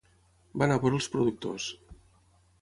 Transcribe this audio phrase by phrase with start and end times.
[0.61, 1.69] Va anar a veure els productors.